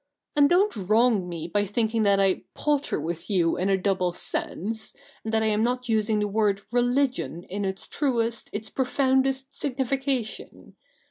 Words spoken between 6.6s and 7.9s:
religio)i in its